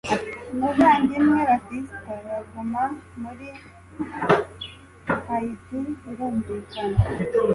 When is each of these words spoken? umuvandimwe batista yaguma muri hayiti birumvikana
umuvandimwe 0.51 1.41
batista 1.49 2.11
yaguma 2.29 2.83
muri 3.21 3.47
hayiti 5.27 5.77
birumvikana 6.03 6.97